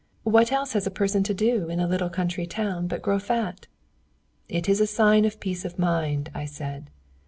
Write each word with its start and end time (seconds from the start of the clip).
What 0.23 0.51
else 0.51 0.73
has 0.73 0.87
a 0.87 0.89
person 0.89 1.21
to 1.25 1.33
do 1.35 1.69
in 1.69 1.79
a 1.79 1.85
little 1.85 2.09
country 2.09 2.47
town 2.47 2.87
but 2.87 3.03
grow 3.03 3.19
fat?" 3.19 3.67
"It 4.49 4.67
is 4.67 4.81
a 4.81 4.87
sign 4.87 5.25
of 5.25 5.39
peace 5.39 5.63
of 5.63 5.77
mind," 5.77 6.31
I 6.33 6.45
said. 6.45 6.89